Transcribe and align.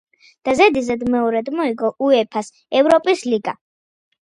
და 0.47 0.55
ზედიზედ 0.59 1.05
მეორედ 1.17 1.53
მოიგო 1.59 1.95
უეფა-ს 2.09 2.53
ევროპის 2.83 3.27
ლიგა. 3.33 3.61